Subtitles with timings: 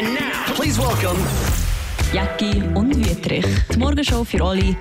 [0.00, 1.18] And now, please welcome
[2.10, 3.44] Jacki und Wietrich.
[3.70, 4.74] Die Morgenshow für alle,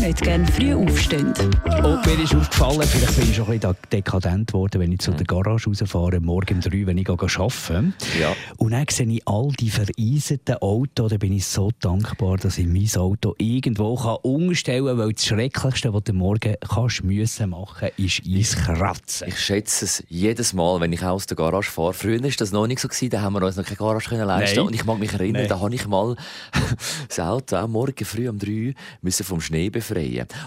[0.00, 1.34] nicht gerne früh aufstehen.
[1.82, 5.10] Und mir ist aufgefallen, vielleicht bin ich schon ein bisschen dekadent geworden, wenn ich zu
[5.10, 7.92] der Garage rausfahre, morgen um drei, wenn ich arbeite.
[8.20, 8.34] Ja.
[8.58, 12.66] Und dann sehe ich all die vereiserten Autos, da bin ich so dankbar, dass ich
[12.66, 17.88] mein Auto irgendwo kann umstellen kann, weil das Schrecklichste, was du morgen kannst, müssen machen
[17.96, 19.28] ist Eiskratzen.
[19.28, 21.92] Ich schätze es jedes Mal, wenn ich aus der Garage fahre.
[21.92, 24.26] Früher war das noch nicht so, gewesen, da haben wir uns noch keine Garage können
[24.26, 24.66] leisten Nein.
[24.66, 25.48] Und ich mag mich erinnern, Nein.
[25.48, 26.16] da habe ich mal
[27.08, 29.87] das Auto auch morgen früh um drei müssen vom Schnee befreien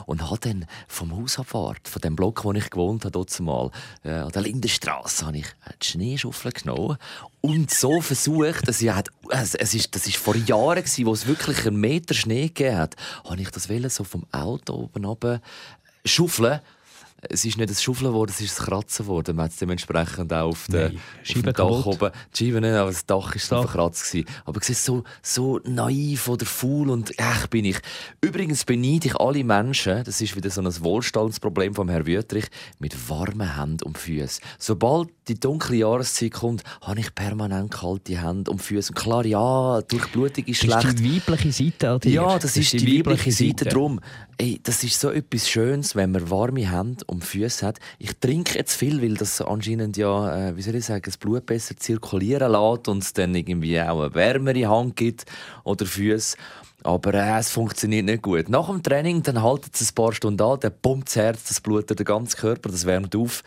[0.05, 3.71] und habe dann vom Hausabfahrt, von dem Block, wo ich gewohnt habe, dort mal,
[4.03, 5.47] äh, an der Lindenstraße, habe ich
[5.81, 6.97] die Schneeschaufel genommen
[7.41, 8.91] und so versucht, dass ich,
[9.29, 12.77] es, es ist, das ist vor Jahren gewesen, wo es wirklich einen Meter Schnee gegeben
[12.77, 15.41] hat, habe ich das so vom Auto oben runter
[16.05, 16.59] schaufeln.
[17.29, 19.35] Es ist nicht das Schaufeln geworden, es ist das Kratzen geworden.
[19.35, 20.99] Man hat es dementsprechend auch auf, der, Nein,
[21.35, 21.85] auf Dach kaputt.
[21.85, 22.11] oben.
[22.33, 23.61] Die Scheibe nicht, aber das Dach ist Dach.
[23.61, 24.11] verkratzt.
[24.11, 24.27] Gewesen.
[24.45, 27.77] Aber es ist so, so naiv oder faul und echt bin ich.
[28.21, 32.45] Übrigens beneide ich alle Menschen, das ist wieder so ein Wohlstandsproblem vom Herrn Wüttrich,
[32.79, 34.43] mit warmen Händen und Füßen.
[34.57, 38.91] Sobald die dunkle Jahreszeit kommt, habe ich permanent kalte Hände und Füße.
[38.93, 40.85] Und klar, ja, Durchblutung ist Das schlecht.
[40.95, 42.11] ist die weibliche Seite an dir.
[42.11, 43.65] Ja, das, ist die, weibliche Seite.
[43.65, 43.99] Drum,
[44.41, 47.79] ey, das ist so etwas Schönes, wenn man warme Hände und Füße hat.
[47.99, 51.45] Ich trinke jetzt viel, weil das anscheinend ja, äh, wie soll ich sagen, das Blut
[51.45, 55.25] besser zirkulieren lässt und es dann irgendwie auch eine wärmere Hand gibt
[55.63, 56.37] oder Füße.
[56.83, 58.49] Aber äh, es funktioniert nicht gut.
[58.49, 61.61] Nach dem Training dann haltet es ein paar Stunden an, dann pumpt das Herz, das
[61.61, 63.43] Blut durch den ganzen Körper, das wärmt auf.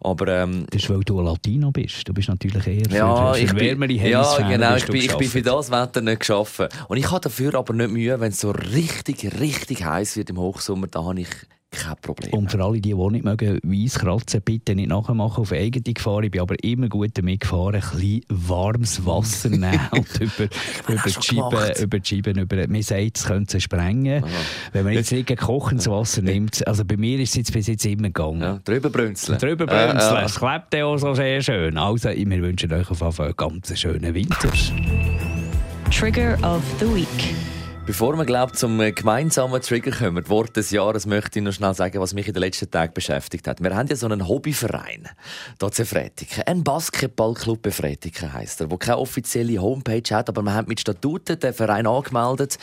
[0.00, 2.06] Aber ähm, Das ist, weil du ein Latino bist.
[2.06, 4.76] Du bist natürlich eher ja, für, für, ich bin, ja, genau.
[4.76, 6.68] Ich bin, ich bin für das Wetter nicht geschaffen.
[6.88, 10.38] Und ich habe dafür aber nicht Mühe, wenn es so richtig, richtig heiß wird im
[10.38, 11.28] Hochsommer, da habe ich
[11.76, 12.32] kein Problem.
[12.32, 16.22] Und für alle, die, die nicht mögen, weiss kratzen, bitte nicht nachmachen auf eigene Gefahr.
[16.22, 20.48] Ich bin aber immer gut damit gefahren, ein bisschen warmes Wasser nehmen und über,
[20.88, 24.24] über, die Scheiben, über die Scheiben, über, man sagt, es könnte sie sprengen.
[24.72, 27.84] Wenn man jetzt nicht kochendes Wasser nimmt, also bei mir ist es jetzt bis jetzt
[27.86, 28.40] immer gegangen.
[28.40, 29.38] ja, drüber brünzeln.
[29.38, 31.76] Drüber Äh, brünzeln, äh, es klebt ja auch so sehr schön.
[31.76, 34.50] Also, wir wünschen euch auf jeden Fall einen ganz schönen Winter.
[35.90, 37.55] Trigger of the Week.
[37.86, 41.72] Bevor wir glaub, zum äh, gemeinsamen Trigger kommen, Wort des Jahres, möchte ich noch schnell
[41.72, 43.62] sagen, was mich in den letzten Tagen beschäftigt hat.
[43.62, 45.08] Wir haben ja so einen Hobbyverein,
[45.60, 46.42] hier zu Fretiken.
[46.46, 47.70] Ein Basketballclub bei
[48.32, 52.58] heisst er, der keine offizielle Homepage hat, aber wir haben mit Statuten den Verein angemeldet,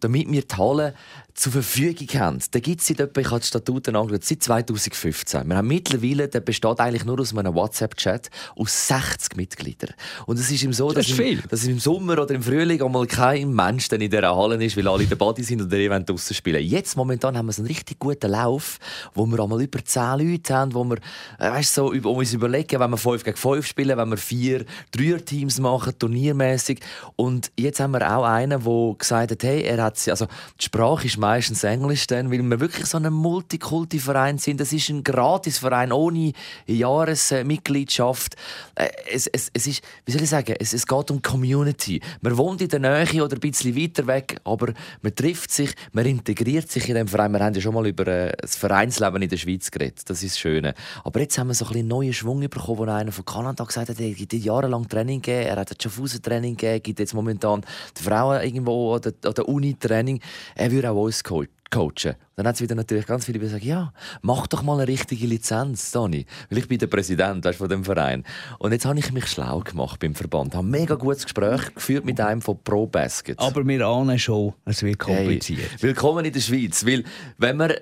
[0.00, 0.92] damit wir die Halle
[1.36, 2.38] zur Verfügung haben.
[2.50, 5.46] Da gibt es seit etwa, ich habe die Statuten angeschaut, seit 2015.
[5.46, 9.90] Wir haben mittlerweile, der besteht eigentlich nur aus einem WhatsApp-Chat, aus 60 Mitgliedern.
[10.24, 12.82] Und es ist ihm so, Das dass, ist im, dass im Sommer oder im Frühling
[12.82, 15.70] einmal kein Mensch dann in dieser Halle ist, weil alle in der Body sind und
[15.70, 16.62] der Event draussen spielen.
[16.64, 18.78] Jetzt momentan haben wir so einen richtig guten Lauf,
[19.14, 20.96] wo wir einmal über 10 Leute haben, wo wir
[21.38, 24.64] äh, weißt, so, über- uns überlegen, wenn wir 5 gegen 5 spielen, wenn wir 4
[24.90, 26.80] Dreier-Teams machen, turniermäßig.
[27.16, 30.26] Und jetzt haben wir auch einen, der gesagt hat, hey, er hat, also
[30.58, 34.60] die Sprache ist meistens Englisch, dann, weil wir wirklich so ein Multikulti-Verein sind.
[34.60, 36.32] Das ist ein Gratisverein ohne
[36.66, 38.36] Jahresmitgliedschaft.
[38.76, 42.00] Äh, Es, es, es ist, wie soll ich sagen, es, es geht um Community.
[42.20, 44.72] Man wohnt in der Nähe oder ein bisschen weiter weg, aber
[45.02, 47.32] man trifft sich, man integriert sich in dem Verein.
[47.32, 50.08] Wir haben ja schon mal über äh, das Vereinsleben in der Schweiz geredet.
[50.08, 50.74] Das ist das Schöne.
[51.04, 53.88] Aber jetzt haben wir so ein bisschen neuen Schwung bekommen, wo einer von Kanada gesagt
[53.88, 57.62] hat, er gibt jahrelang Training gegeben, er hat ein Schaffhausen-Training gegeben, gibt jetzt momentan
[57.98, 60.20] die Frauen irgendwo an der, der Uni Training.
[60.54, 62.14] Er würde auch uns co- coachen.
[62.36, 65.26] Dann hat es wieder natürlich ganz viele die gesagt, ja, mach doch mal eine richtige
[65.26, 66.26] Lizenz, Dani.
[66.48, 68.24] Weil ich bin der Präsident weißt, von dem Verein.
[68.58, 70.54] Und jetzt habe ich mich schlau gemacht beim Verband.
[70.54, 73.38] habe ein mega gutes Gespräch geführt mit einem von Pro Basket.
[73.38, 75.70] Aber wir ahnen schon, es wird kompliziert.
[75.72, 76.86] Hey, willkommen in der Schweiz.
[76.86, 77.04] Weil,
[77.38, 77.72] wenn man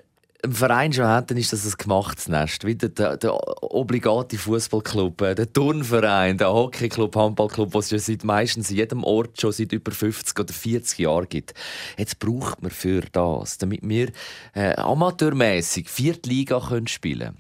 [0.44, 2.64] einen Verein schon hat, dann ist das ein gemachtes Nest.
[2.64, 8.70] Wie der, der, obligate Fußballclub, äh, der Turnverein, der Hockeyclub, Handballclub, was es seit meistens
[8.70, 11.54] in jedem Ort schon seit über 50 oder 40 Jahren gibt.
[11.96, 14.10] Jetzt braucht man für das, damit wir
[14.54, 17.36] äh, amateurmäßig vierte Liga können spielen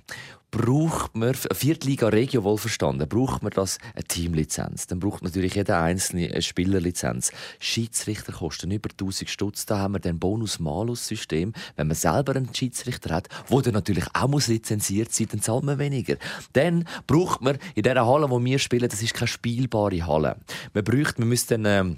[0.54, 4.86] braucht man, Viertliga Regio wohlverstanden, braucht man das eine Teamlizenz.
[4.86, 7.32] Dann braucht natürlich jeder einzelne eine Spielerlizenz.
[7.58, 9.66] Schiedsrichter kosten über 1000 Stutz.
[9.66, 11.54] Da haben wir dann Bonus-Malus-System.
[11.74, 15.64] Wenn man selber einen Schiedsrichter hat, wo dann natürlich auch muss lizenziert sein, dann zahlt
[15.64, 16.16] man weniger.
[16.52, 20.36] Dann braucht man in dieser Halle, wo wir spielen, das ist keine spielbare Halle.
[20.72, 21.96] Man braucht, man müsste dann, ähm,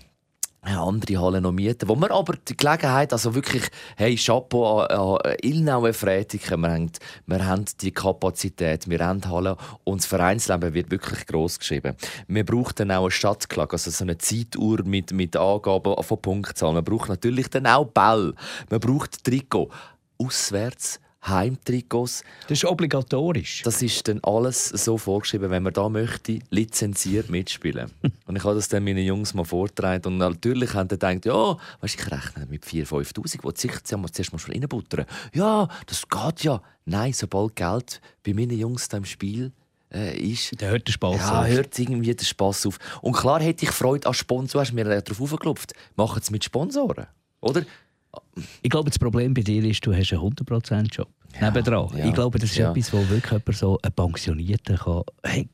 [0.74, 3.64] andere Halle noch mieten, wo wir aber die Gelegenheit, also wirklich,
[3.96, 6.90] hey, Chapeau an, an Ilnau Fretiken, wir haben,
[7.26, 11.94] wir haben die Kapazität, wir haben Halle und das Vereinsleben wird wirklich gross geschrieben.
[12.28, 16.74] Wir brauchen dann auch eine Stadtklage, also so eine Zeituhr mit, mit Angaben von Punktzahlen.
[16.74, 18.34] Man braucht natürlich dann auch Ball,
[18.70, 19.70] man braucht Trikot.
[20.18, 20.98] Auswärts
[21.28, 22.22] Heimtrikots.
[22.42, 23.62] Das ist obligatorisch.
[23.62, 27.90] Das ist dann alles so vorgeschrieben, wenn man da möchte, lizenziert mitspielen.
[28.26, 31.56] und ich habe das dann meinen Jungs mal vorgetragen und natürlich haben die gedacht, ja,
[31.80, 35.06] weißt, ich rechne mit 4'000, 5'000, wo haben zuerst mal schon reinbuttern.
[35.34, 36.62] Ja, das geht ja.
[36.84, 39.52] Nein, sobald Geld bei meinen Jungs da im Spiel
[39.92, 40.60] äh, ist.
[40.60, 41.48] Da hört der Spass ja, auf.
[41.48, 42.78] hört irgendwie der Spass auf.
[43.02, 44.48] Und klar hätte ich Freude an Sponsoren.
[44.52, 45.72] Du hast mir darauf aufgeklopft.
[45.96, 47.06] Machen es mit Sponsoren.
[47.40, 47.64] Oder?
[48.62, 51.08] Ich glaube, das Problem bei dir ist, du hast einen 100%-Job.
[51.34, 51.96] Ja, nebendran.
[51.96, 52.70] Ja, ich glaube, das ist ja.
[52.70, 55.02] etwas, wo wirklich jemand so ein Pensionierter kann.
[55.22, 55.48] Hey,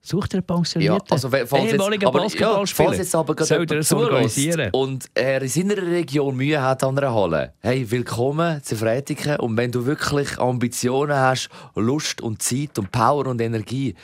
[0.00, 1.06] Sucht er einen Pensionierten?
[1.06, 6.34] Ja, also, falls jetzt, aber, ja, falls jetzt aber gerade und er in seiner Region
[6.34, 9.36] Mühe hat an einer Halle, hey, willkommen zu Freitigen.
[9.36, 13.94] Und wenn du wirklich Ambitionen hast, Lust und Zeit und Power und Energie,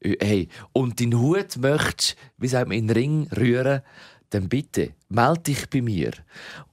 [0.00, 3.82] äh, hey, und deinen Hut möchtest, wie sagt man, in den Ring rühren,
[4.30, 6.12] dann bitte melde dich bei mir.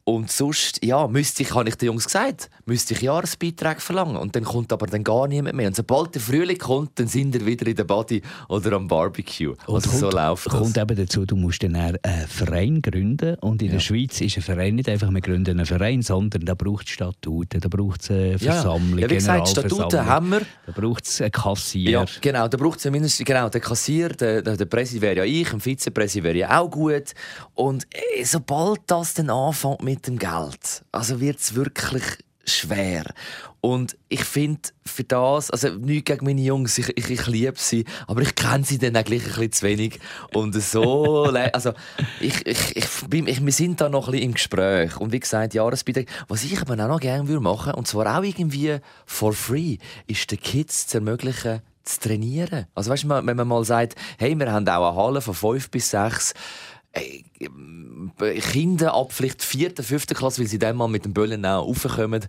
[0.08, 4.16] Und sonst, ja, müsste ich, habe ich den Jungs gesagt, müsste ich Jahresbeiträge verlangen.
[4.16, 5.68] Und dann kommt aber dann gar niemand mehr.
[5.68, 9.50] Und sobald der Frühling kommt, dann sind wir wieder in der Body oder am Barbecue.
[9.66, 10.54] Und also kommt, so läuft das.
[10.54, 11.98] kommt eben dazu, du musst dann einen
[12.30, 13.36] Verein gründen.
[13.42, 13.74] Und in ja.
[13.74, 16.94] der Schweiz ist ein Verein nicht einfach, wir gründen einen Verein, sondern da braucht es
[16.94, 19.08] Statuten, da braucht es eine Versammlung, ja.
[19.08, 20.42] ja wie gesagt, Statuten haben wir.
[20.68, 21.92] Da braucht es einen Kassier.
[21.92, 25.24] Ja, genau, da braucht es zumindest, genau, den Kassier, der, der, der Präsident wäre ja
[25.26, 27.14] ich, ein Vizepräsident wäre ja auch gut.
[27.56, 32.04] Und äh, sobald das dann anfängt mit dem Geld, also wird es wirklich
[32.50, 33.06] schwer.
[33.60, 37.86] Und ich finde für das, also nichts gegen meine Jungs, ich, ich, ich liebe sie,
[38.08, 40.00] aber ich kenne sie dann eigentlich ein bisschen zu wenig.
[40.34, 41.24] Und so,
[41.54, 41.74] also
[42.20, 44.98] ich, ich, ich, ich, wir sind da noch ein bisschen im Gespräch.
[44.98, 48.24] Und wie gesagt, Jahresbeitrag, was ich aber auch noch gerne würde machen, und zwar auch
[48.24, 49.78] irgendwie for free,
[50.08, 52.68] ist den Kids zu ermöglichen, zu trainieren.
[52.76, 55.70] Also weißt du, wenn man mal sagt, hey, wir haben auch eine Halle von fünf
[55.70, 56.34] bis sechs
[58.52, 62.26] Kinder ab vielleicht vierter, fünfter Klasse, weil sie dann mal mit dem Böllen auch raufkommen,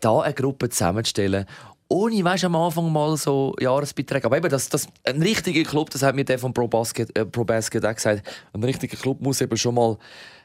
[0.00, 1.46] da eine Gruppe zusammenzustellen
[1.88, 4.26] ohne, weißt, am Anfang mal so Jahresbeiträge.
[4.26, 7.24] Aber eben, das, das, ein richtiger Club, das hat mir der von Pro Basket, äh,
[7.24, 9.96] Pro Basket auch gesagt, ein richtiger Club muss eben schon mal,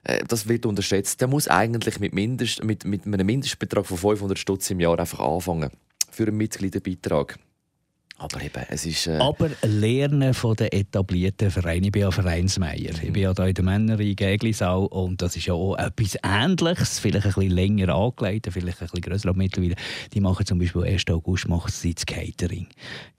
[0.03, 4.39] äh, das wird unterschätzt, der muss eigentlich mit, Mindest, mit, mit einem Mindestbetrag von 500
[4.39, 5.69] Stutz im Jahr einfach anfangen.
[6.09, 7.38] Für einen Mitgliederbeitrag.
[8.18, 9.07] Aber eben, es ist...
[9.07, 9.18] Äh...
[9.18, 11.86] Aber Lernen von den etablierten Vereinen.
[11.86, 12.94] Ich bin ja Vereinsmeier.
[12.94, 13.07] Mhm.
[13.07, 17.00] Ich bin ja hier in der Männerei Gäglisau und das ist ja auch etwas Ähnliches,
[17.00, 19.75] vielleicht ein bisschen länger angelegt, vielleicht ein bisschen grösser aber mittlerweile.
[20.13, 21.07] Die machen zum Beispiel 1.
[21.10, 22.68] August machen sie das Catering.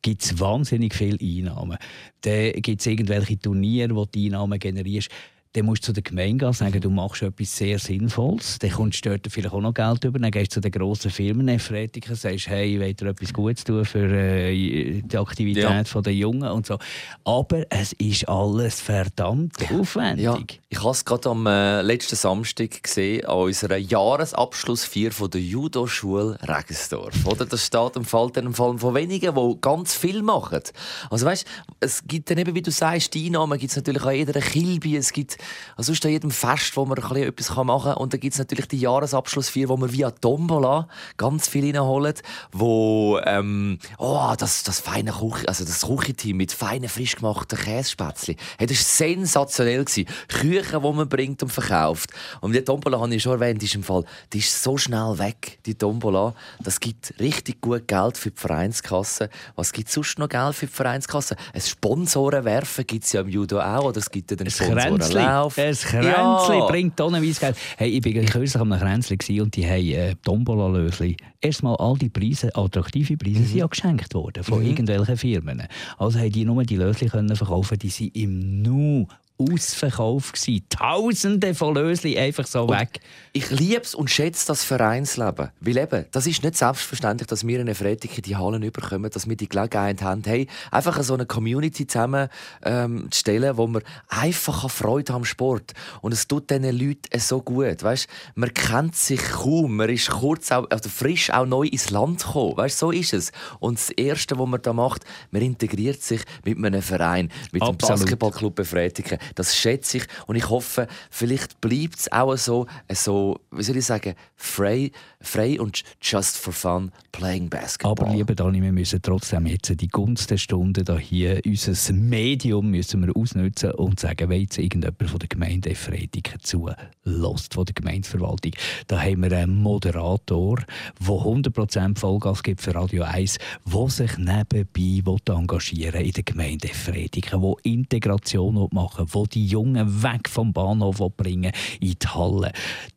[0.00, 1.76] gibt es wahnsinnig viele Einnahmen.
[2.20, 5.10] Dann gibt es irgendwelche Turniere, wo die Einnahmen generierst
[5.54, 8.58] dann musst du zu der Gemeinde gehen sagen, du machst etwas sehr Sinnvolles.
[8.58, 10.18] Dann kommst du dort vielleicht auch noch Geld über.
[10.18, 13.62] Dann gehst du zu den grossen Firmen, und sagst, hey, ich will dir etwas Gutes
[13.62, 16.00] tun für äh, die Aktivität ja.
[16.00, 16.78] der Jungen und so.
[17.24, 20.24] Aber es ist alles verdammt aufwendig.
[20.24, 20.38] Ja.
[20.70, 26.36] Ich habe es gerade am äh, letzten Samstag gesehen, an unserer Jahresabschlussfeier von der Judo-Schule
[26.42, 27.24] Regensdorf.
[27.26, 27.46] Oder?
[27.46, 30.62] Das steht im Fall, im Fall von wenigen, die ganz viel machen.
[31.10, 31.46] Also weißt,
[31.78, 34.96] es gibt dann eben, wie du sagst, die Einnahmen gibt es natürlich an jeder Kilby,
[34.96, 35.38] es gibt
[35.76, 37.96] also sonst an jedem Fest, wo man ein etwas machen kann.
[37.96, 43.18] Und dann gibt es natürlich die Jahresabschlussfeier, wo man via Tombola ganz viel reinholt, wo
[43.24, 48.36] ähm, oh, das, das feine Kuch, also das Küchenteam mit feinen, frisch gemachten Käsespätzchen.
[48.58, 49.84] Hey, das war sensationell.
[49.84, 50.06] Gewesen.
[50.28, 52.10] Küchen, die man bringt und verkauft.
[52.40, 55.58] Und die Tombola, habe ich schon erwähnt, ist im Fall, die ist so schnell weg,
[55.66, 56.34] die Tombola.
[56.60, 59.30] Das gibt richtig gut Geld für die Vereinskasse.
[59.56, 61.36] Was gibt es sonst noch Geld für die Vereinskasse?
[61.52, 65.00] Ein Sponsoren werfen gibt es ja im Judo auch, oder es gibt ja den Sponsoren
[65.34, 65.58] Lauf.
[65.58, 66.66] Ein Kränzchen ja.
[66.66, 67.56] bringt tonnenweise Geld.
[67.76, 71.16] Hey, ich war kürzlich am Kränzchen und die haben äh, Tombola-Lösli.
[71.40, 73.46] Erstmal all die Preise, attraktive Preise, mhm.
[73.46, 74.66] sind ja geschenkt worden von mhm.
[74.66, 75.62] irgendwelchen Firmen.
[75.98, 80.64] Also haben die nur die Lösli können verkaufen, die sind im Nu ausverkauft gewesen.
[80.68, 83.00] Tausende von Lösli einfach so und weg.
[83.32, 85.50] Ich liebe es und schätze das Vereinsleben.
[85.60, 89.10] Weil eben, das ist nicht selbstverständlich, dass wir in eine Freitag in die Hallen überkommen,
[89.10, 92.28] dass wir die Gelegenheit haben, hey, einfach so eine Community zusammen
[92.62, 95.72] ähm, zu stellen, wo wir einfach Freude am Sport.
[96.00, 97.82] Und es tut diesen Leuten so gut.
[97.82, 98.06] Weißt?
[98.36, 102.56] Man kennt sich kaum, man ist kurz auch, also frisch auch neu ins Land gekommen.
[102.56, 102.78] Weißt?
[102.78, 103.32] So ist es.
[103.58, 107.82] Und das Erste, was man da macht, man integriert sich mit einem Verein, mit Absolut.
[107.82, 109.18] dem Basketballclub Befreitigen.
[109.34, 110.06] Das schätze ich.
[110.26, 114.90] Und ich hoffe, vielleicht bleibt es auch so, so, wie soll ich sagen, frei,
[115.24, 117.92] frei und just for fun playing basketball.
[117.92, 122.70] Aber lieber Dani, wir müssen trotzdem jetzt die Gunst der Stunde da hier, unser Medium
[122.70, 126.70] müssen wir ausnutzen und sagen, wenn jetzt irgendjemand von der Gemeinde Freitag zu
[127.04, 128.52] lost von der Gemeindeverwaltung,
[128.86, 130.56] da haben wir einen Moderator,
[131.00, 137.30] der 100% Vollgas gibt für Radio 1, der sich nebenbei engagieren in der Gemeinde Freitag,
[137.30, 142.52] der Integration machen will, die Jungen weg vom Bahnhof bringen in die Halle.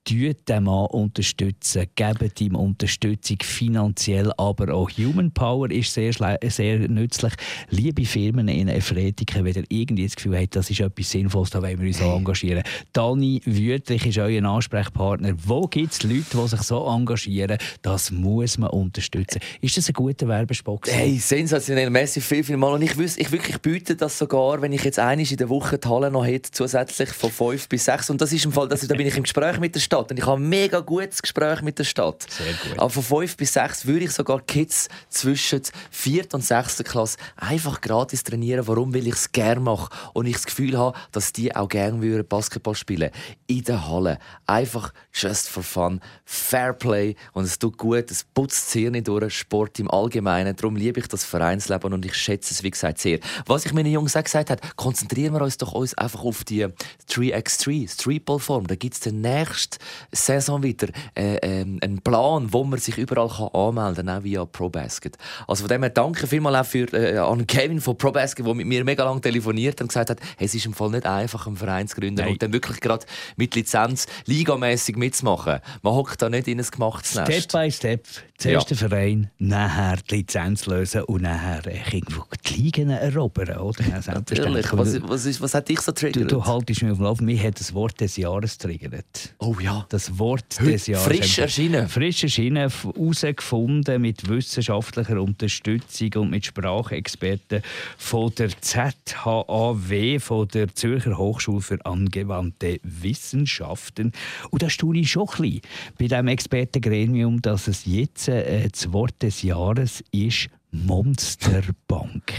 [0.08, 6.80] Tut den Mann unterstützen, gebt ihm Unterstützung finanziell, aber auch Human Power ist sehr, sehr
[6.80, 7.34] nützlich.
[7.70, 11.62] Liebe Firmen in Efretiken, wenn ihr irgendwie das Gefühl habt, das ist etwas Sinnvolles, da
[11.62, 12.16] wollen wir uns hey.
[12.16, 12.64] engagieren.
[12.94, 15.34] Dani Wüthrich ist euer Ansprechpartner.
[15.46, 17.58] Wo gibt es Leute, die sich so engagieren?
[17.82, 19.42] Das muss man unterstützen.
[19.60, 20.88] Ist das ein guter Werbespot?
[20.88, 22.74] Hey, sensationell, Messi, viel, viel Mal.
[22.74, 25.78] Und ich, wüs, ich wirklich biete das sogar, wenn ich jetzt einmal in der Woche
[25.78, 28.10] die Halle noch hätte, zusätzlich von fünf bis sechs.
[28.10, 29.97] Und das ist im Fall, das, da bin ich im Gespräch mit der Stadt.
[30.00, 32.25] Und ich habe ein mega gutes Gespräch mit der Stadt.
[32.30, 32.80] Sehr gut.
[32.80, 35.62] Aber von fünf bis sechs würde ich sogar Kids zwischen
[35.92, 38.68] vierter und sechster Klasse einfach gratis trainieren.
[38.68, 38.94] Warum?
[38.94, 39.89] Weil ich es gerne mache.
[40.13, 43.12] Und ich das Gefühl habe, dass die auch gerne Basketball spielen
[43.48, 44.20] In der Halle.
[44.46, 46.01] Einfach just for fun.
[46.25, 47.16] Fair Play.
[47.34, 48.10] Und es tut gut.
[48.12, 49.34] Es putzt sehr nicht durch.
[49.34, 50.56] Sport im Allgemeinen.
[50.56, 53.20] Darum liebe ich das Vereinsleben und ich schätze es, wie gesagt, sehr.
[53.46, 56.68] Was ich meinen Jungs auch gesagt habe, konzentrieren wir uns doch uns einfach auf die
[57.10, 58.68] 3x3, Streetball-Form.
[58.68, 59.77] Da gibt es den nächste
[60.12, 64.46] Saison wieder äh, äh, einen Plan, wo man sich überall kann anmelden kann, auch via
[64.46, 65.17] ProBasket.
[65.48, 68.67] Also von dem her danke vielmals auch für, äh, an Kevin von ProBasket, der mit
[68.67, 71.48] mir mega lange telefoniert hat und gesagt hat, hey, es ist im Fall nicht einfach,
[71.48, 72.34] einen Verein zu gründen Nein.
[72.34, 75.60] und dann wirklich gerade mit Lizenz ligamässig mitzumachen.
[75.82, 77.32] Man hockt da nicht in ein gemachtes Nest.
[77.32, 78.06] Step by Step.
[78.38, 78.77] Zuerst ja.
[78.77, 83.58] der Verein, nachher die Lizenz lösen und nachher äh, irgendwo die Ligen erobern.
[83.58, 83.84] Oder?
[84.01, 84.67] Selbstverständlich.
[84.74, 86.32] Was, was, ist, was hat dich so triggert?
[86.32, 87.22] Du, du haltest mich auf dem Lauf.
[87.22, 89.36] Mir hat das Wort des Jahres triggert.
[89.39, 89.76] Oh ja.
[89.89, 91.05] Das Wort Heute des Jahres.
[91.05, 91.88] Frisch erschienen.
[91.88, 97.62] Frisch erschienen, herausgefunden mit wissenschaftlicher Unterstützung und mit Sprachexperten
[97.98, 104.12] von der ZHAW, von der Zürcher Hochschule für angewandte Wissenschaften.
[104.50, 105.62] Und da staune ich schon ein bisschen
[105.98, 112.34] bei diesem Expertengremium, dass es jetzt äh, das Wort des Jahres ist Monsterbank.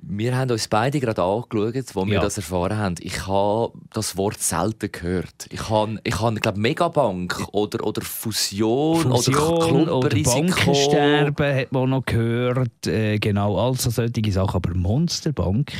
[0.00, 2.20] Wir haben uns beide gerade angeschaut, als wir ja.
[2.20, 2.94] das erfahren haben.
[3.00, 5.46] Ich habe das Wort selten gehört.
[5.50, 11.90] Ich habe, ich habe glaube Megabank oder, oder Fusion, Fusion oder, oder Bankensterben hat man
[11.90, 12.86] noch gehört.
[12.86, 14.56] Äh, genau, also solche Sachen.
[14.56, 15.72] Aber Monsterbank...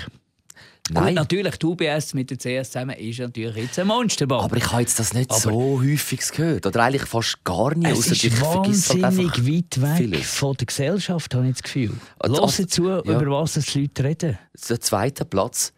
[0.90, 1.06] Nein.
[1.06, 4.44] Gut, natürlich, die UBS mit der CS zusammen ist natürlich jetzt ein Monsterbank.
[4.44, 6.66] Aber ich habe jetzt das nicht aber so häufig gehört.
[6.66, 7.90] Oder eigentlich fast gar nicht.
[7.90, 10.34] Es ist ich wahnsinnig halt weit weg vieles.
[10.34, 11.92] von der Gesellschaft, habe ich das Gefühl.
[12.18, 13.00] Also, also zu, ja.
[13.00, 14.38] über was die Leute reden.
[14.68, 15.72] Der zweite Platz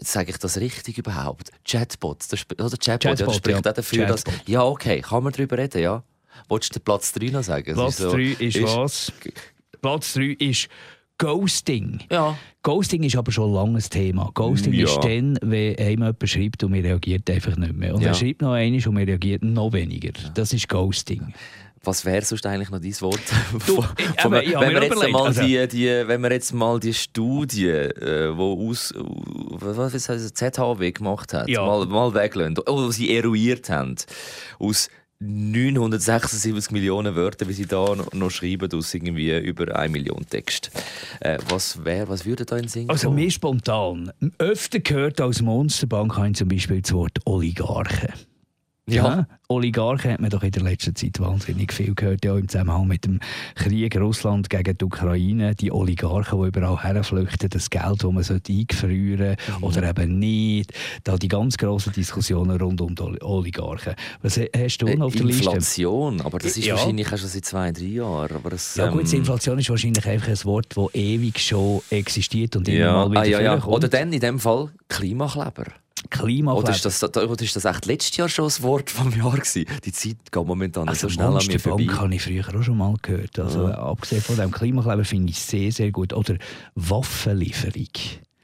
[0.00, 1.50] sage ich das richtig überhaupt?
[1.64, 3.72] Chatbot, oder Chatbot, Chatbot ja, das spricht ja.
[3.72, 4.26] dafür, Chatbot.
[4.26, 4.34] dass...
[4.46, 6.04] Ja, okay, kann man darüber reden, ja.
[6.48, 7.74] Wolltest du den Platz 3 noch sagen?
[7.74, 9.12] Platz 3 ist, so, ist, ist was?
[9.80, 10.68] Platz 3 ist
[11.22, 12.00] Ghosting.
[12.10, 12.36] Ja.
[12.64, 14.30] Ghosting ist aber schon ein langes Thema.
[14.34, 14.86] Ghosting ja.
[14.86, 17.94] ist dann, wenn jemand schreibt und man reagiert einfach nicht mehr.
[17.94, 18.08] Und ja.
[18.08, 20.10] er schreibt noch einmal und man reagiert noch weniger.
[20.34, 21.32] Das ist Ghosting.
[21.84, 23.20] Was wäre sonst eigentlich noch dein Wort?
[23.66, 23.78] Du,
[24.30, 25.42] wenn, wir jetzt mal also.
[25.42, 30.92] die, die, wenn wir jetzt mal die Studie, äh, wo aus, was, was heißt, ZHW
[30.92, 31.64] gemacht hat, ja.
[31.64, 33.96] mal, mal weglassen, oder sie eruiert haben,
[34.60, 34.88] aus
[35.22, 40.70] 976 Millionen Wörter, wie sie da noch schreiben, aus irgendwie über 1 Million Text.
[41.20, 44.12] Äh, was, wär, was würde da in Sinn Also mir spontan.
[44.38, 48.31] Öfter gehört als Monsterbank haben zum Beispiel das Wort Oligarchen.
[48.88, 49.04] Ja.
[49.04, 49.26] ja.
[49.46, 53.04] Oligarchen hat man doch in der letzten Zeit wahnsinnig viel gehört, ja im Zusammenhang mit
[53.04, 53.20] dem
[53.54, 55.54] Krieg Russland gegen die Ukraine.
[55.54, 59.62] Die Oligarchen, die überall herflüchten, das Geld, das man eingefrieren mhm.
[59.62, 60.72] oder eben nicht.
[61.04, 63.94] Da die ganz grossen Diskussionen rund um die Oligarchen.
[64.22, 65.44] Was hast du noch auf der Liste?
[65.44, 66.74] Inflation, aber das ist ja.
[66.74, 68.34] wahrscheinlich schon seit zwei, drei Jahren.
[68.34, 69.18] Aber das, ja gut, ähm...
[69.18, 72.90] Inflation ist wahrscheinlich einfach ein Wort, das ewig schon existiert und ja.
[72.90, 73.64] immer mal wieder ah, ja, ja.
[73.64, 75.66] Oder dann in dem Fall Klimakleber.
[76.12, 76.58] Klimakleber.
[76.58, 79.66] Oder ist das, oder ist das echt letztes Jahr schon das Wort vom Jahr gewesen?
[79.84, 81.84] Die Zeit geht momentan also so schnell an mir vorbei.
[81.84, 83.38] Bank habe ich früher auch schon mal gehört.
[83.38, 83.74] Also, ja.
[83.78, 86.12] Abgesehen von dem Klimakleber finde ich sehr, sehr gut.
[86.12, 86.36] Oder
[86.74, 87.88] Waffenlieferung.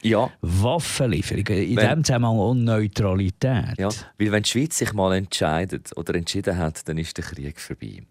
[0.02, 0.30] Ja.
[0.40, 1.46] Waffenlieferung.
[1.46, 3.78] In wenn, dem Zusammenhang auch Neutralität.
[3.78, 7.60] Ja, weil wenn die Schweiz sich mal entscheidet oder entschieden hat, dann ist der Krieg
[7.60, 8.02] vorbei.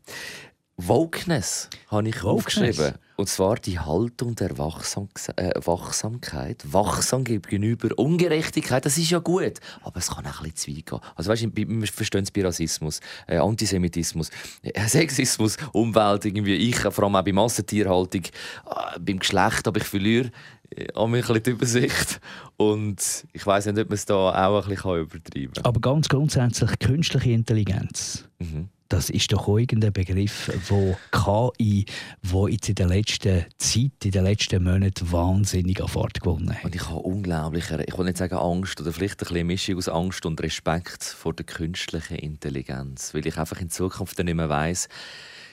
[0.77, 2.79] Wokeness habe ich Wokeness.
[2.79, 2.93] aufgeschrieben.
[3.15, 6.63] Und zwar die Haltung der Wachsam äh, Wachsamkeit.
[6.71, 9.53] Wachsam gegenüber Ungerechtigkeit, das ist ja gut.
[9.81, 10.99] Aber es kann auch ein bisschen zu weit gehen.
[11.15, 14.29] Also weißt du, wir verstehen es bei Rassismus, äh, Antisemitismus,
[14.61, 19.87] äh, Sexismus, Umwelt, irgendwie ich, vor allem auch bei Massentierhaltung, äh, beim Geschlecht, aber ich
[19.87, 20.29] verliere
[20.69, 22.21] äh, an mich ein die Übersicht.
[22.55, 25.65] Und ich weiß nicht, ob man es da auch ein bisschen übertreiben kann.
[25.65, 28.25] Aber ganz grundsätzlich künstliche Intelligenz.
[28.37, 31.85] Mhm das ist doch irgendein Begriff, wo KI,
[32.23, 36.65] wo jetzt in der letzten Zeit, in den letzten Monaten wahnsinnig an Fahrt gewonnen hat.
[36.65, 39.89] Und ich habe unglaublich, ich will nicht sagen Angst oder vielleicht ein bisschen Mischung aus
[39.89, 44.87] Angst und Respekt vor der künstlichen Intelligenz, weil ich einfach in Zukunft nicht mehr weiss,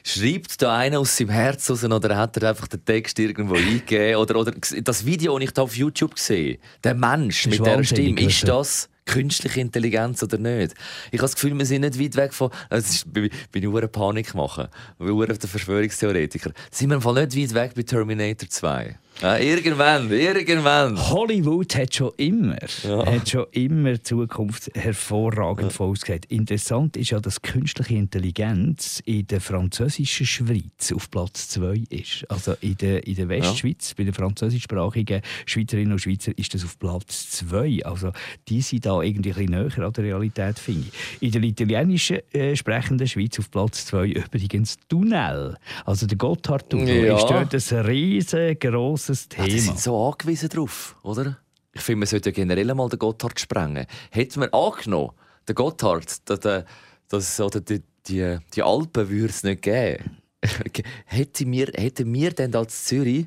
[0.06, 4.16] Schreibt da einer aus seinem Herz raus oder hat er einfach den Text irgendwo eingegeben?
[4.16, 8.20] Oder, oder das Video, das ich da auf YouTube sehe, der Mensch mit der Stimme,
[8.20, 10.74] ist das Künstliche Intelligenz oder nicht?
[11.10, 12.50] Ich habe das Gefühl, wir sind nicht weit weg von.
[12.70, 14.68] Also, ist, bin bin ich Panik machen.
[14.98, 16.52] Weil der Verschwörungstheoretiker.
[16.70, 18.98] Sind wir im Fall nicht weit weg bei Terminator 2?
[19.22, 20.98] Ja, irgendwann, irgendwann.
[20.98, 23.06] Hollywood hat schon immer, ja.
[23.06, 25.76] hat schon immer Zukunft hervorragend ja.
[25.76, 26.26] vorausgesagt.
[26.26, 32.28] Interessant ist ja, dass künstliche Intelligenz in der französischen Schweiz auf Platz 2 ist.
[32.28, 33.94] Also in der, in der Westschweiz, ja.
[33.98, 37.84] bei den französischsprachigen Schweizerinnen und Schweizer, ist das auf Platz 2.
[37.84, 38.10] Also
[38.48, 41.22] die sind da irgendwie ein bisschen näher an der Realität, finde ich.
[41.22, 45.56] In der italienischen äh, sprechenden Schweiz auf Platz 2 übrigens Tunnel.
[45.84, 47.16] Also der Gotthardtunnel ja.
[47.16, 49.46] ist dort ein riesengroßes grosses Thema.
[49.46, 51.38] Ja, die sind so angewiesen drauf, oder?
[51.72, 53.86] Ich finde, man sollte ja generell mal den Gotthard sprengen.
[54.10, 55.12] Hätte man angenommen,
[55.48, 56.64] den Gotthard, dass,
[57.08, 60.18] dass, oder die, die, die Alpen würde es nicht geben,
[61.06, 63.26] hätten wir, hätten wir denn als Zürich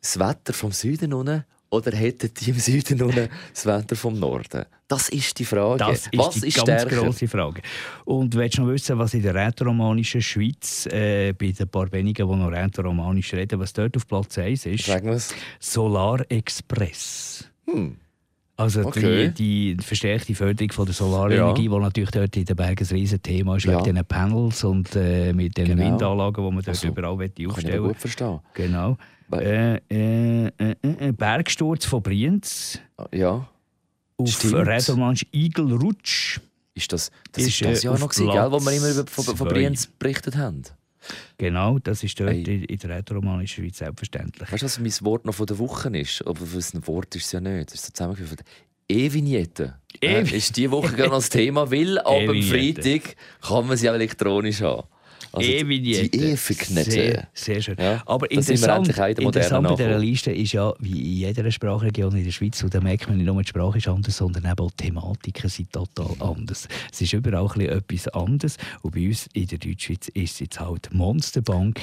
[0.00, 1.44] das Wetter vom Süden unten
[1.76, 4.64] oder hätten die im Süden unten das Wetter vom Norden?
[4.88, 5.78] Das ist die Frage.
[5.78, 7.60] Das ist was die ist ganz grosse Frage.
[8.04, 12.28] Und willst du noch wissen, was in der rätoromanischen Schweiz, äh, bei den paar wenigen,
[12.28, 14.86] die noch rätoromanisch reden, was dort auf Platz 1 ist?
[14.86, 15.34] Sag mal's.
[15.58, 17.48] Solar Express.
[17.66, 17.96] Hm.
[18.58, 19.32] Also okay.
[19.36, 21.70] die, die, verstärkte Förderung von der Solarenergie, ja.
[21.70, 23.72] die natürlich dort in den Bergen ein riesiges Thema ist, ja.
[23.72, 25.84] wegen diesen Panels und äh, mit den genau.
[25.84, 27.48] Windanlagen, die man dort also, überall aufstellen will.
[27.48, 28.40] Kann ich gut verstehen.
[28.54, 28.96] Genau.
[29.32, 32.78] Äh, äh, äh, äh, Bergsturz von Brienz.
[33.12, 33.48] Ja.
[34.16, 36.38] Auf Rädormansch Igelrutsch.
[36.72, 39.24] Ist das, das ist, ist das Jahr noch gewesen, gell, wo wir immer über, von,
[39.36, 40.62] von Brienz berichtet haben?
[41.36, 42.64] Genau, das ist dort hey.
[42.64, 44.52] in der rätoromanischen Schweiz selbstverständlich.
[44.52, 46.24] Weißt du, was mein Wort noch von der Woche ist?
[46.24, 47.72] Aber was ein Wort ist es ja nicht.
[47.72, 48.44] Das ist so zusammengeführt.
[48.88, 49.74] E-Vignette.
[50.00, 53.90] E äh, ist diese Woche gerne als Thema, weil ab dem Freitag kann man sie
[53.90, 54.86] auch elektronisch haben.
[55.32, 56.90] Also Die E-Verknete.
[56.90, 57.76] Sehr, sehr schön.
[57.78, 62.30] Ja, Aber interessant, interessant bei dieser Liste ist ja, wie in jeder Sprachregion in der
[62.30, 64.84] Schweiz, und da merkt man nicht nur, die Sprache ist anders, sondern eben auch die
[64.84, 66.68] Thematiken sind total anders.
[66.90, 68.56] Es ist überall etwas anderes.
[68.82, 71.80] Und bei uns in der Deutschschweiz ist es jetzt halt Monsterbank,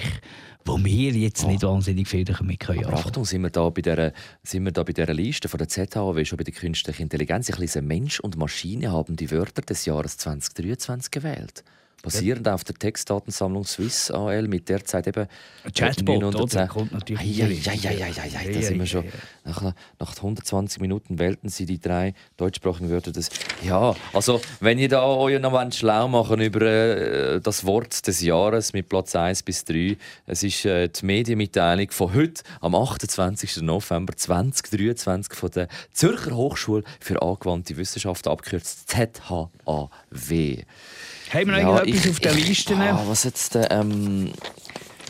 [0.65, 1.49] wo wir jetzt oh.
[1.49, 4.81] nicht wahnsinnig viel damit können Aber Achtung, sind wir, da bei dieser, sind wir da
[4.83, 7.49] bei dieser Liste von der ZHW schon bei der künstlichen Intelligenz?
[7.49, 11.63] Ich lese, Mensch und Maschine haben die Wörter des Jahres 2023 gewählt
[12.03, 12.53] basierend ja.
[12.53, 15.25] auf der Textdatensammlung Swiss AL mit derzeit eben
[15.73, 16.67] Chatbot 910.
[16.67, 19.05] kommt natürlich ja, ja, ja, ja, ja, da sind wir schon.
[19.45, 23.29] Nach, nach 120 Minuten wählten sie die drei deutschsprachigen Wörter des.
[23.63, 28.73] Ja, also wenn ihr da euch noch schlau machen über äh, das Wort des Jahres
[28.73, 29.95] mit Platz 1 bis 3,
[30.27, 33.61] es ist äh, die Medienmitteilung von heute am 28.
[33.61, 40.65] November 2023 von der Zürcher Hochschule für angewandte Wissenschaft abgekürzt ZHAW.
[41.31, 42.75] Haben wir noch ja, etwas auf der Liste?
[42.75, 44.33] Ah, was jetzt ähm,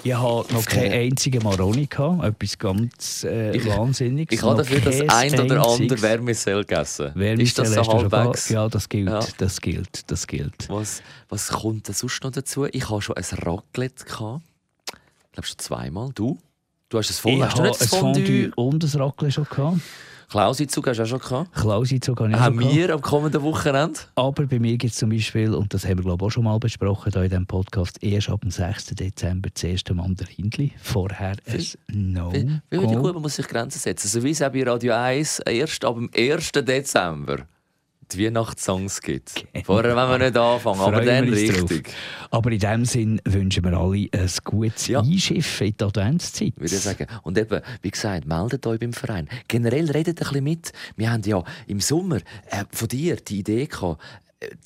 [0.05, 4.37] ich habe noch keine einzige Maroni gehabt, etwas ganz äh, ich, Wahnsinniges.
[4.37, 7.11] Ich habe dafür das ein oder andere Wärmesell gegessen.
[7.15, 8.49] Wärmesell ist das so halbwegs?
[8.49, 9.21] Ja, das gilt, ja.
[9.37, 10.67] das gilt, das gilt.
[10.67, 12.65] Was, was kommt denn sonst noch dazu?
[12.65, 14.41] Ich habe schon ein Raclette gehabt.
[14.87, 16.09] Ich glaube schon zweimal.
[16.13, 16.37] Du?
[16.89, 17.31] Du hast es voll.
[17.33, 19.77] Ich hast du nicht ein Fondue, Fondue und ein Raclette schon gehabt.
[20.29, 21.53] Klausizug hast du auch schon gehabt?
[21.53, 23.99] Klausizug habe ich Haben schon wir am kommenden Wochenende?
[24.15, 26.43] Aber bei mir gibt es zum Beispiel, und das haben wir glaube ich auch schon
[26.43, 28.87] mal besprochen hier in diesem Podcast, erst ab dem 6.
[28.87, 30.71] Dezember das erste Mandarindli.
[30.81, 32.31] Vorher ein No.
[32.33, 34.07] Wie gut man muss sich Grenzen setzen.
[34.07, 36.51] So wie es auch bei Radio 1 erst ab dem 1.
[36.51, 37.45] Dezember
[38.11, 39.45] die Weihnachtssongs gibt.
[39.53, 39.65] Genau.
[39.65, 41.83] Vorher wollen wir nicht anfangen, aber dann richtig.
[41.83, 41.93] Drauf.
[42.31, 44.99] Aber in dem Sinn wünschen wir alle ein gutes ja.
[44.99, 46.53] Einschiffen in die Adventszeit.
[46.57, 47.05] Würde ich sagen.
[47.21, 49.29] Und eben, wie gesagt, meldet euch beim Verein.
[49.47, 50.71] Generell redet ein bisschen mit.
[50.95, 52.17] Wir haben ja im Sommer
[52.49, 54.01] äh, von dir die Idee gehabt,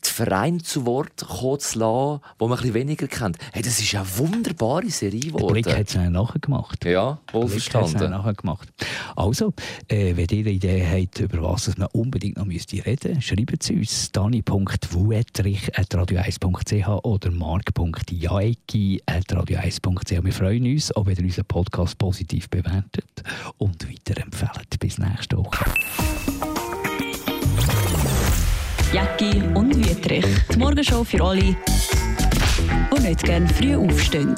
[0.05, 3.37] die Verein zu Wort kommen zu lassen, wo man ein weniger kennt.
[3.51, 5.53] Hey, das ist eine wunderbare Serie geworden.
[5.53, 6.83] Blick hat es nachher gemacht.
[6.85, 8.11] Ja, wohlverstanden.
[8.11, 8.69] nachher gemacht.
[9.15, 9.53] Also,
[9.87, 13.69] äh, wenn ihr eine Idee habt, über was man unbedingt noch müsste reden schreibt es
[13.69, 20.23] uns dani.wuetrich.radio1.ch oder mark.jaeki.radio1.ch.
[20.23, 23.05] Wir freuen uns, ob ihr unseren Podcast positiv bewertet
[23.57, 24.79] und weiterempfehlt.
[24.79, 25.65] Bis nächste Woche.
[28.93, 30.25] Jacki und Wüterich.
[30.53, 34.35] Die Morgenshow für alle, die nicht gerne früh aufstehen.